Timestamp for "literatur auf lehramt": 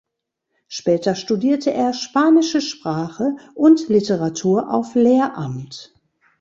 3.87-5.93